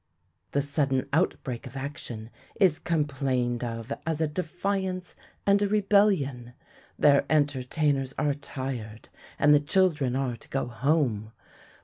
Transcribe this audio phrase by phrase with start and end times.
[0.53, 5.13] The sudden outbreak of action is complained of as a defiance
[5.45, 6.53] and a rebellion.
[6.97, 11.33] Their entertainers are tired, and the children are to go home.